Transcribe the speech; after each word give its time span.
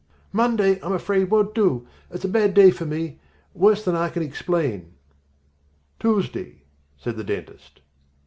"Monday, 0.33 0.79
I'm 0.81 0.93
afraid, 0.93 1.29
won't 1.29 1.53
do. 1.53 1.85
It's 2.09 2.25
a 2.25 2.27
bad 2.27 2.55
day 2.55 2.71
for 2.71 2.87
me 2.87 3.19
worse 3.53 3.85
than 3.85 3.95
I 3.95 4.09
can 4.09 4.23
explain." 4.23 4.93
"Tuesday?" 5.99 6.63
said 6.97 7.17
the 7.17 7.23
dentist. 7.23 7.81